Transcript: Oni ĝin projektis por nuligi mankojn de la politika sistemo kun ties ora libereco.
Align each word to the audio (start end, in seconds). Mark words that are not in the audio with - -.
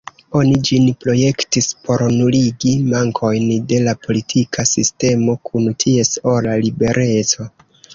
Oni 0.37 0.53
ĝin 0.69 0.87
projektis 1.03 1.67
por 1.83 2.05
nuligi 2.15 2.73
mankojn 2.95 3.47
de 3.75 3.81
la 3.87 3.97
politika 4.09 4.69
sistemo 4.75 5.41
kun 5.51 5.73
ties 5.87 6.17
ora 6.39 6.61
libereco. 6.69 7.53